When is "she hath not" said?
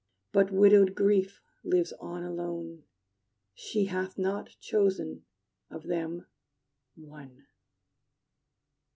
3.53-4.55